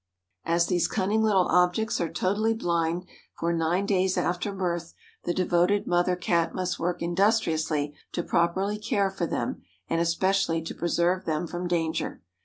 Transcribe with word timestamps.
As 0.45 0.65
these 0.65 0.87
cunning 0.87 1.21
little 1.21 1.45
objects 1.49 2.01
are 2.01 2.11
totally 2.11 2.55
blind 2.55 3.05
for 3.37 3.53
nine 3.53 3.85
days 3.85 4.17
after 4.17 4.51
birth, 4.51 4.95
the 5.25 5.31
devoted 5.35 5.85
mother 5.85 6.15
Cat 6.15 6.55
must 6.55 6.79
work 6.79 7.03
industriously 7.03 7.93
to 8.13 8.23
properly 8.23 8.79
care 8.79 9.11
for 9.11 9.27
them 9.27 9.61
and 9.87 10.01
especially 10.01 10.59
to 10.63 10.73
preserve 10.73 11.25
them 11.25 11.45
from 11.45 11.67
danger. 11.67 12.23